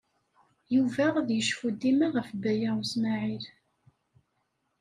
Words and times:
Yuba 0.75 1.05
ad 1.19 1.29
yecfu 1.33 1.69
dima 1.79 2.07
ɣef 2.15 2.29
Baya 2.41 2.71
U 2.79 2.81
Smaɛil. 2.91 3.45